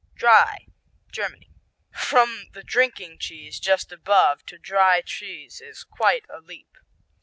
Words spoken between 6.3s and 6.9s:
leap.